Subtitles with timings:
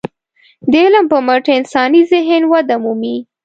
[0.71, 3.17] د علم په مټ انساني ذهن وده مومي.